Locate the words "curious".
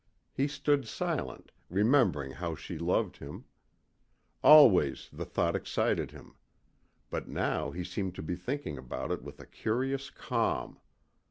9.45-10.09